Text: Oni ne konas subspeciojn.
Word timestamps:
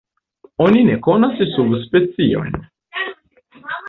Oni 0.67 0.79
ne 0.85 0.95
konas 1.07 1.43
subspeciojn. 1.49 2.57